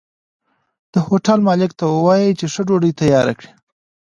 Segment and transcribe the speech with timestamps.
[0.93, 3.51] د هوټل مالک ته ووايه چې ښه ډوډۍ تياره کړي